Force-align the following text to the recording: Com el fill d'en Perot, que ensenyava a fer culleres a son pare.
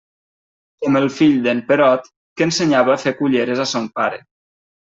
Com 0.85 0.97
el 0.99 1.05
fill 1.17 1.35
d'en 1.43 1.61
Perot, 1.69 2.09
que 2.39 2.47
ensenyava 2.49 2.97
a 2.97 2.99
fer 3.07 3.17
culleres 3.23 3.65
a 3.67 3.71
son 3.77 3.91
pare. 4.01 4.23